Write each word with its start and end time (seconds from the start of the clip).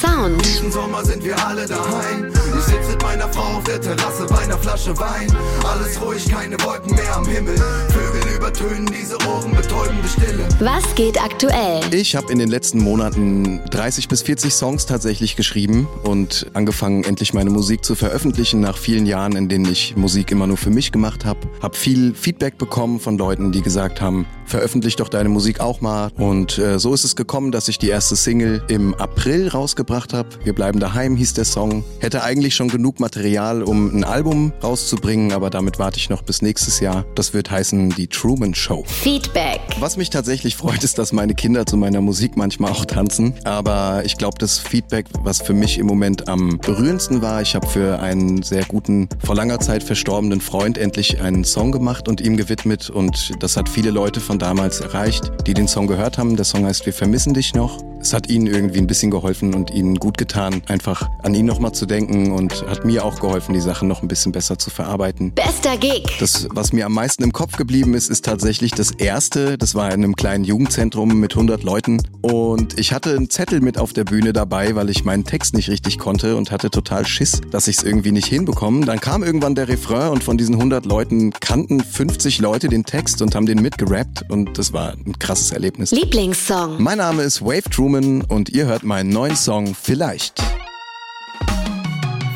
Sound. 0.00 0.44
Diesen 0.44 0.70
Sommer 0.70 1.04
sind 1.04 1.24
wir 1.24 1.34
alle 1.44 1.66
daheim. 1.66 2.30
Ich 2.56 2.64
sitze 2.64 2.90
mit 2.90 3.02
meiner 3.02 3.28
Frau 3.32 3.58
auf 3.58 3.64
der 3.64 3.80
Terrasse 3.80 4.26
bei 4.28 4.38
einer 4.38 4.58
Flasche 4.58 4.96
Wein. 4.98 5.26
Alles 5.64 6.00
ruhig, 6.00 6.28
keine 6.28 6.56
Wolken 6.62 6.94
mehr 6.94 7.16
am 7.16 7.26
Himmel. 7.26 7.56
Vögel 7.56 8.36
übertönen 8.36 8.86
diese 8.86 9.16
ohrenbetäubende 9.26 10.08
Stille. 10.08 10.46
Was 10.60 10.94
geht 10.94 11.20
aktuell? 11.20 11.82
Ich 11.92 12.14
habe 12.14 12.32
in 12.32 12.38
den 12.38 12.48
letzten 12.48 12.78
Monaten 12.78 13.60
30 13.70 14.06
bis 14.06 14.22
40 14.22 14.54
Songs 14.54 14.86
tatsächlich 14.86 15.34
geschrieben 15.34 15.88
und 16.04 16.46
angefangen, 16.54 17.02
endlich 17.02 17.34
meine 17.34 17.50
Musik 17.50 17.84
zu 17.84 17.96
veröffentlichen 17.96 18.60
nach 18.60 18.78
vielen 18.78 19.04
Jahren, 19.04 19.34
in 19.34 19.48
denen 19.48 19.70
ich 19.70 19.96
Musik 19.96 20.30
immer 20.30 20.46
nur 20.46 20.58
für 20.58 20.70
mich 20.70 20.92
gemacht 20.92 21.24
habe. 21.24 21.40
Hab 21.60 21.74
viel 21.76 22.14
Feedback 22.14 22.56
bekommen 22.56 23.00
von 23.00 23.18
Leuten, 23.18 23.50
die 23.50 23.62
gesagt 23.62 24.00
haben, 24.00 24.26
veröffentlich 24.48 24.96
doch 24.96 25.08
deine 25.08 25.28
Musik 25.28 25.60
auch 25.60 25.80
mal. 25.80 26.10
Und 26.16 26.58
äh, 26.58 26.78
so 26.78 26.94
ist 26.94 27.04
es 27.04 27.16
gekommen, 27.16 27.52
dass 27.52 27.68
ich 27.68 27.78
die 27.78 27.88
erste 27.88 28.16
Single 28.16 28.62
im 28.68 28.94
April 28.94 29.48
rausgebracht 29.48 30.12
habe. 30.12 30.28
Wir 30.44 30.54
bleiben 30.54 30.80
daheim 30.80 31.16
hieß 31.16 31.34
der 31.34 31.44
Song. 31.44 31.84
Hätte 32.00 32.22
eigentlich 32.22 32.54
schon 32.54 32.68
genug 32.68 33.00
Material, 33.00 33.62
um 33.62 33.94
ein 33.94 34.04
Album 34.04 34.52
rauszubringen, 34.62 35.32
aber 35.32 35.50
damit 35.50 35.78
warte 35.78 35.98
ich 35.98 36.10
noch 36.10 36.22
bis 36.22 36.42
nächstes 36.42 36.80
Jahr. 36.80 37.04
Das 37.14 37.34
wird 37.34 37.50
heißen 37.50 37.90
die 37.90 38.08
Truman 38.08 38.54
Show. 38.54 38.84
Feedback. 38.86 39.60
Was 39.78 39.96
mich 39.96 40.10
tatsächlich 40.10 40.56
freut, 40.56 40.82
ist, 40.82 40.98
dass 40.98 41.12
meine 41.12 41.34
Kinder 41.34 41.66
zu 41.66 41.76
meiner 41.76 42.00
Musik 42.00 42.36
manchmal 42.36 42.72
auch 42.72 42.84
tanzen. 42.84 43.34
Aber 43.44 44.02
ich 44.04 44.16
glaube, 44.16 44.38
das 44.38 44.58
Feedback, 44.58 45.06
was 45.22 45.42
für 45.42 45.54
mich 45.54 45.78
im 45.78 45.86
Moment 45.86 46.28
am 46.28 46.58
berührendsten 46.58 47.22
war, 47.22 47.42
ich 47.42 47.54
habe 47.54 47.66
für 47.66 48.00
einen 48.00 48.42
sehr 48.42 48.64
guten, 48.64 49.08
vor 49.24 49.34
langer 49.34 49.60
Zeit 49.60 49.82
verstorbenen 49.82 50.40
Freund 50.40 50.78
endlich 50.78 51.20
einen 51.20 51.44
Song 51.44 51.72
gemacht 51.72 52.08
und 52.08 52.20
ihm 52.20 52.36
gewidmet. 52.36 52.90
Und 52.90 53.32
das 53.40 53.56
hat 53.56 53.68
viele 53.68 53.90
Leute 53.90 54.20
von 54.20 54.37
damals 54.38 54.80
erreicht, 54.80 55.30
die 55.46 55.54
den 55.54 55.68
Song 55.68 55.86
gehört 55.86 56.18
haben. 56.18 56.36
Der 56.36 56.44
Song 56.44 56.64
heißt 56.64 56.86
Wir 56.86 56.92
vermissen 56.92 57.34
dich 57.34 57.54
noch. 57.54 57.78
Es 58.00 58.12
hat 58.12 58.28
ihnen 58.30 58.46
irgendwie 58.46 58.78
ein 58.78 58.86
bisschen 58.86 59.10
geholfen 59.10 59.54
und 59.54 59.72
ihnen 59.72 59.96
gut 59.96 60.18
getan, 60.18 60.62
einfach 60.68 61.08
an 61.22 61.34
ihn 61.34 61.46
nochmal 61.46 61.72
zu 61.72 61.84
denken 61.84 62.30
und 62.30 62.64
hat 62.68 62.84
mir 62.84 63.04
auch 63.04 63.18
geholfen, 63.18 63.54
die 63.54 63.60
Sachen 63.60 63.88
noch 63.88 64.02
ein 64.02 64.08
bisschen 64.08 64.30
besser 64.30 64.56
zu 64.56 64.70
verarbeiten. 64.70 65.32
Bester 65.34 65.76
Gig. 65.76 66.04
Das, 66.20 66.46
was 66.50 66.72
mir 66.72 66.86
am 66.86 66.92
meisten 66.92 67.24
im 67.24 67.32
Kopf 67.32 67.56
geblieben 67.56 67.94
ist, 67.94 68.08
ist 68.08 68.24
tatsächlich 68.24 68.70
das 68.70 68.92
erste. 68.92 69.58
Das 69.58 69.74
war 69.74 69.88
in 69.88 70.04
einem 70.04 70.14
kleinen 70.14 70.44
Jugendzentrum 70.44 71.18
mit 71.18 71.32
100 71.32 71.64
Leuten 71.64 72.00
und 72.22 72.78
ich 72.78 72.92
hatte 72.92 73.16
einen 73.16 73.30
Zettel 73.30 73.60
mit 73.60 73.78
auf 73.78 73.92
der 73.92 74.04
Bühne 74.04 74.32
dabei, 74.32 74.76
weil 74.76 74.90
ich 74.90 75.04
meinen 75.04 75.24
Text 75.24 75.54
nicht 75.54 75.68
richtig 75.68 75.98
konnte 75.98 76.36
und 76.36 76.52
hatte 76.52 76.70
total 76.70 77.04
Schiss, 77.04 77.40
dass 77.50 77.66
ich 77.66 77.78
es 77.78 77.82
irgendwie 77.82 78.12
nicht 78.12 78.26
hinbekomme. 78.26 78.86
Dann 78.86 79.00
kam 79.00 79.24
irgendwann 79.24 79.56
der 79.56 79.68
Refrain 79.68 80.10
und 80.10 80.22
von 80.22 80.38
diesen 80.38 80.54
100 80.54 80.86
Leuten 80.86 81.32
kannten 81.32 81.80
50 81.80 82.38
Leute 82.38 82.68
den 82.68 82.84
Text 82.84 83.22
und 83.22 83.34
haben 83.34 83.46
den 83.46 83.60
mitgerappt 83.60 84.27
und 84.28 84.58
das 84.58 84.72
war 84.72 84.92
ein 84.92 85.18
krasses 85.18 85.52
Erlebnis. 85.52 85.90
Lieblingssong. 85.90 86.82
Mein 86.82 86.98
Name 86.98 87.22
ist 87.22 87.42
Wave 87.42 87.68
Truman 87.70 88.22
und 88.22 88.50
ihr 88.50 88.66
hört 88.66 88.82
meinen 88.82 89.10
neuen 89.10 89.36
Song 89.36 89.74
Vielleicht. 89.74 90.42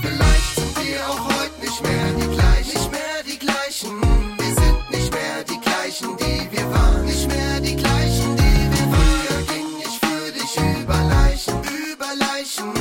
Vielleicht 0.02 0.54
sind 0.56 0.76
wir 0.86 1.08
auch 1.08 1.24
heute 1.26 1.60
nicht 1.60 1.82
mehr 1.82 2.12
die 2.18 2.28
gleichen, 2.34 2.72
nicht 2.72 2.90
mehr 2.92 3.22
die 3.26 3.38
gleichen. 3.38 4.00
Wir 4.38 4.54
sind 4.54 4.90
nicht 4.90 5.12
mehr 5.12 5.44
die 5.48 5.60
gleichen, 5.60 6.16
die 6.18 6.56
wir 6.56 6.70
waren, 6.70 7.04
nicht 7.06 7.28
mehr 7.28 7.60
die 7.60 7.76
gleichen, 7.76 8.36
die 8.36 8.42
wir 8.74 8.86
waren. 8.92 9.02
Früher 9.28 9.40
ging 9.52 9.68
ich 9.80 9.98
für 10.00 10.32
dich 10.32 10.56
über 10.82 10.98
Leichen, 11.04 11.54
über 11.92 12.10
Leichen, 12.18 12.72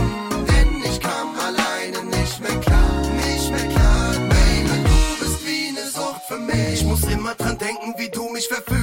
denn 0.47 0.69
ich 0.91 0.99
kam 0.99 1.35
alleine 1.39 2.03
nicht 2.09 2.39
mehr 2.39 2.59
klar, 2.59 3.01
nicht 3.27 3.51
mehr 3.51 3.67
klar. 3.69 4.13
Baby, 4.29 4.75
du 4.83 5.25
bist 5.25 5.39
wie 5.45 5.69
eine 5.69 5.85
Sucht 5.89 6.21
für 6.27 6.39
mich. 6.39 6.73
Ich 6.73 6.83
muss 6.85 7.03
immer 7.03 7.35
dran 7.35 7.57
denken, 7.57 7.93
wie 7.97 8.09
du 8.09 8.29
mich 8.29 8.47
verführst, 8.47 8.80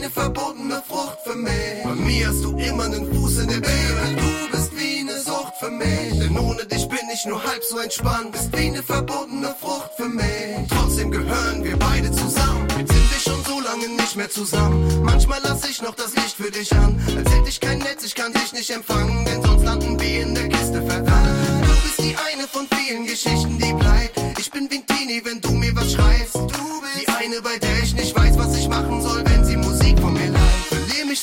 eine 0.00 0.10
verbotene 0.10 0.82
Frucht 0.88 1.18
für 1.24 1.34
mich. 1.34 1.84
Bei 1.84 1.94
mir 1.94 2.28
hast 2.28 2.42
du 2.42 2.56
immer 2.56 2.84
einen 2.84 3.12
Fuß 3.12 3.38
in 3.40 3.48
der 3.48 3.60
Tür. 3.60 3.96
Du 4.16 4.56
bist 4.56 4.70
wie 4.76 5.00
eine 5.00 5.20
Sucht 5.20 5.54
für 5.60 5.70
mich, 5.70 6.18
denn 6.18 6.38
ohne 6.38 6.64
dich 6.64 6.88
bin 6.88 7.06
ich 7.12 7.26
nur 7.26 7.42
halb 7.42 7.62
so 7.62 7.78
entspannt. 7.78 8.32
Bist 8.32 8.50
wie 8.56 8.68
eine 8.68 8.82
verbotene 8.82 9.54
Frucht 9.60 9.90
für 9.98 10.08
mich. 10.08 10.68
Trotzdem 10.70 11.10
gehören 11.10 11.64
wir 11.64 11.76
beide 11.76 12.10
zusammen. 12.12 12.66
Jetzt 12.78 12.92
sind 12.92 13.10
wir 13.12 13.20
schon 13.20 13.44
so 13.44 13.60
lange 13.60 13.88
nicht 13.88 14.16
mehr 14.16 14.30
zusammen. 14.30 15.02
Manchmal 15.02 15.40
lass 15.42 15.68
ich 15.68 15.82
noch 15.82 15.94
das 15.94 16.14
Licht 16.14 16.36
für 16.36 16.50
dich 16.50 16.72
an. 16.72 16.98
Als 17.18 17.30
hätte 17.30 17.48
ich 17.48 17.60
kein 17.60 17.78
Netz, 17.78 18.02
ich 18.02 18.14
kann 18.14 18.32
dich 18.32 18.52
nicht 18.54 18.70
empfangen, 18.70 19.26
denn 19.26 19.42
sonst 19.42 19.64
landen 19.64 20.00
wir 20.00 20.22
in 20.22 20.34
der 20.34 20.48
Kiste 20.48 20.80
verdammt. 20.82 21.66
Du 21.66 21.72
bist 21.82 21.98
die 21.98 22.16
eine 22.32 22.48
von 22.48 22.66
vielen 22.74 23.04
Geschichten, 23.04 23.58
die 23.58 23.74
bleibt. 23.74 24.18
Ich 24.38 24.50
bin 24.50 24.66
wie 24.70 24.76
ein 24.76 24.86
Teenie, 24.86 25.20
wenn 25.24 25.42
du 25.42 25.50
mir 25.50 25.76
was 25.76 25.92
schreibst. 25.92 26.36
Du 26.36 26.40
bist 26.48 27.02
die 27.02 27.08
eine, 27.08 27.42
bei 27.42 27.58
der 27.58 27.82
ich 27.82 27.94
nicht 27.94 28.16
weiß, 28.16 28.19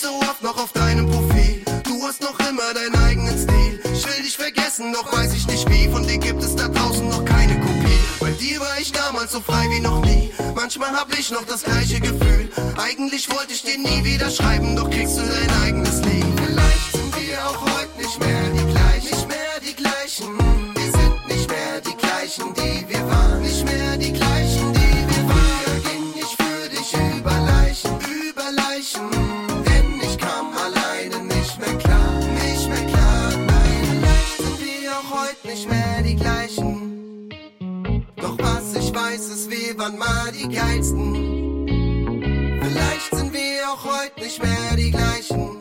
so 0.08 0.20
oft 0.20 0.42
noch 0.42 0.58
auf 0.58 0.72
deinem 0.72 1.06
Profil. 1.10 1.64
Du 1.84 2.02
hast 2.04 2.22
noch 2.22 2.40
immer 2.40 2.74
deinen 2.74 2.96
eigenen 3.04 3.38
Stil. 3.38 3.82
Ich 3.94 4.06
will 4.08 4.24
dich 4.24 4.38
vergessen, 4.38 4.94
doch 4.94 5.12
weiß 5.12 5.34
ich 5.34 5.48
nicht 5.48 5.70
wie. 5.70 5.90
Von 5.90 6.06
dir 6.08 6.18
gibt 6.18 6.42
es 6.42 6.56
da 6.56 6.68
draußen 6.68 7.08
noch 7.10 7.26
keine 7.26 7.60
Kopie. 7.60 8.00
Bei 8.20 8.32
dir 8.32 8.60
war 8.60 8.80
ich 8.80 8.92
damals 8.92 9.32
so 9.34 9.42
frei 9.42 9.66
wie 9.70 9.82
noch 9.82 10.02
nie. 10.06 10.32
Manchmal 10.56 10.92
hab 10.92 11.12
ich 11.18 11.30
noch 11.32 11.46
das 11.46 11.64
gleiche 11.64 12.00
Gefühl. 12.00 12.50
Eigentlich 12.78 13.30
wollte 13.30 13.54
ich 13.54 13.64
dir 13.64 13.78
nie 13.78 14.04
wieder 14.04 14.30
schreiben, 14.30 14.76
doch 14.76 14.90
kriegst 14.90 15.18
du 15.18 15.24
dein 15.24 15.52
eigenes 15.64 16.02
Lied. 16.06 16.26
Vielleicht 16.46 16.92
sind 16.94 17.14
wir 17.20 17.38
auch 17.48 17.62
heute 17.62 17.96
nicht 18.02 18.20
mehr 18.20 18.44
die 18.58 18.72
gleichen, 18.74 19.10
nicht 19.12 19.28
mehr 19.28 19.56
die 19.68 19.76
gleichen. 19.76 20.30
Wir 20.76 20.92
sind 21.00 21.28
nicht 21.28 21.50
mehr 21.50 21.82
die 21.82 21.98
gleichen, 21.98 22.54
die 22.54 22.77
weiß, 39.08 39.28
ist, 39.30 39.50
wir 39.50 39.78
waren 39.78 39.98
mal 39.98 40.32
die 40.32 40.50
geilsten. 40.50 41.14
Vielleicht 42.62 43.16
sind 43.16 43.34
wir 43.34 43.70
auch 43.72 43.84
heute 43.86 44.20
nicht 44.22 44.42
mehr 44.42 44.76
die 44.76 44.92
gleichen. 44.92 45.58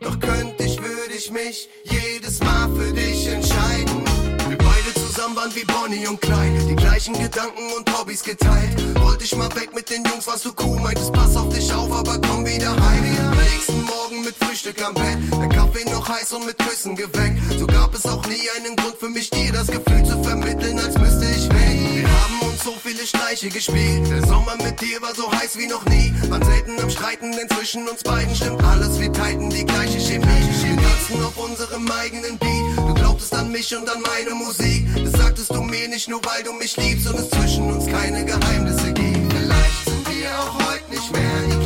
Doch 0.00 0.18
könnte 0.18 0.64
ich, 0.64 0.80
würde 0.80 1.14
ich 1.16 1.30
mich 1.30 1.68
jedes 1.84 2.40
Mal 2.40 2.68
für 2.74 2.92
dich 2.92 3.28
entscheiden. 3.28 4.02
Wir 4.48 4.58
beide 4.58 4.94
zusammen 4.94 5.36
waren 5.36 5.54
wie 5.54 5.64
Bonnie 5.64 6.06
und 6.08 6.20
Clyde. 6.20 6.64
Die 6.68 6.76
gleichen 6.76 7.14
Gedanken 7.14 7.72
und 7.76 7.86
Hobbys 7.96 8.22
geteilt. 8.24 8.74
Wollte 9.00 9.24
ich 9.24 9.36
mal 9.36 9.54
weg 9.54 9.70
mit 9.74 9.88
den 9.90 10.04
Jungs, 10.04 10.26
warst 10.26 10.44
du 10.44 10.50
cool, 10.60 10.80
meintest, 10.80 11.12
pass 11.12 11.36
auf 11.36 11.48
dich 11.54 11.72
auf, 11.72 11.92
aber 11.92 12.18
komm 12.26 12.44
wieder 12.44 12.70
heim. 12.70 13.04
Am 13.30 13.36
nächsten 13.36 13.87
Morgen 14.18 14.24
mit 14.24 14.44
Frühstück 14.44 14.82
am 14.84 14.94
Bett. 14.94 15.18
Der 15.30 15.48
Kaffee 15.48 15.84
noch 15.90 16.08
heiß 16.08 16.32
und 16.32 16.46
mit 16.46 16.58
Küssen 16.58 16.96
geweckt. 16.96 17.38
So 17.58 17.66
gab 17.66 17.94
es 17.94 18.04
auch 18.06 18.24
nie 18.26 18.48
einen 18.56 18.74
Grund 18.74 18.96
für 18.98 19.08
mich, 19.08 19.30
dir 19.30 19.52
das 19.52 19.66
Gefühl 19.68 20.04
zu 20.04 20.22
vermitteln, 20.22 20.78
als 20.78 20.98
müsste 20.98 21.24
ich 21.24 21.48
weg. 21.48 21.78
Wir 21.94 22.08
haben 22.08 22.40
uns 22.48 22.64
so 22.64 22.74
viele 22.82 23.06
Streiche 23.06 23.48
gespielt. 23.48 24.10
Der 24.10 24.26
Sommer 24.26 24.56
mit 24.64 24.80
dir 24.80 25.00
war 25.02 25.14
so 25.14 25.30
heiß 25.30 25.58
wie 25.58 25.66
noch 25.66 25.84
nie. 25.86 26.12
Waren 26.30 26.42
selten 26.42 26.80
am 26.80 26.90
Streiten, 26.90 27.32
denn 27.32 27.48
zwischen 27.50 27.86
uns 27.88 28.02
beiden 28.02 28.34
stimmt 28.34 28.62
alles. 28.64 28.98
Wir 28.98 29.12
teilten 29.12 29.50
die 29.50 29.64
gleiche 29.64 30.00
Chemie. 30.00 30.26
Wir 30.62 30.76
tanzen 30.76 31.24
auf 31.24 31.36
unserem 31.36 31.88
eigenen 31.90 32.38
Beat. 32.38 32.76
Du 32.76 32.94
glaubtest 32.94 33.34
an 33.34 33.52
mich 33.52 33.76
und 33.76 33.88
an 33.88 34.02
meine 34.02 34.34
Musik. 34.34 34.86
Das 34.96 35.12
sagtest 35.12 35.50
du 35.50 35.62
mir 35.62 35.88
nicht 35.88 36.08
nur, 36.08 36.20
weil 36.24 36.42
du 36.42 36.52
mich 36.54 36.76
liebst 36.76 37.06
und 37.08 37.18
es 37.18 37.30
zwischen 37.30 37.72
uns 37.72 37.86
keine 37.86 38.24
Geheimnisse 38.24 38.92
gibt. 38.92 39.32
Vielleicht 39.32 39.84
sind 39.84 40.08
wir 40.08 40.30
auch 40.40 40.54
heute 40.54 40.90
nicht 40.90 41.12
mehr 41.12 41.57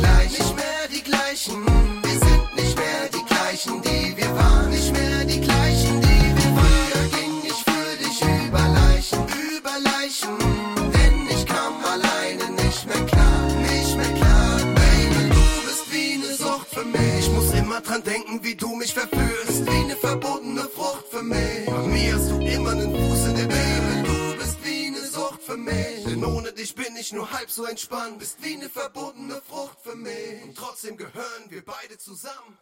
Sucht 16.63 16.75
für 16.75 16.85
mich. 16.85 17.19
Ich 17.19 17.29
muss 17.29 17.53
immer 17.53 17.81
dran 17.81 18.03
denken, 18.03 18.43
wie 18.43 18.55
du 18.55 18.75
mich 18.75 18.93
verführst. 18.93 19.65
Wie 19.65 19.69
eine 19.69 19.95
verbotene 19.95 20.61
Frucht 20.61 21.07
für 21.09 21.23
mich. 21.23 21.65
Bei 21.65 21.87
mir 21.87 22.15
hast 22.15 22.29
du 22.29 22.39
immer 22.39 22.71
einen 22.71 22.91
Fuß 22.91 23.27
in 23.27 23.35
der 23.35 23.49
Tür. 23.49 24.03
Du 24.05 24.37
bist 24.37 24.57
wie 24.63 24.87
eine 24.87 25.05
Sucht 25.05 25.41
für 25.43 25.57
mich. 25.57 26.03
Denn 26.05 26.23
ohne 26.23 26.53
dich 26.53 26.73
bin 26.75 26.95
ich 26.95 27.11
nur 27.11 27.29
halb 27.31 27.49
so 27.49 27.65
entspannt. 27.65 28.19
Bist 28.19 28.37
wie 28.41 28.53
eine 28.53 28.69
verbotene 28.69 29.41
Frucht 29.47 29.77
für 29.83 29.95
mich. 29.95 30.43
Und 30.43 30.55
trotzdem 30.55 30.95
gehören 30.95 31.43
wir 31.49 31.63
beide 31.65 31.97
zusammen. 31.97 32.57